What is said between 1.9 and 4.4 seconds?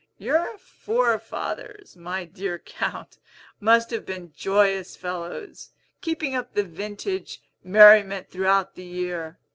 my dear Count, must have been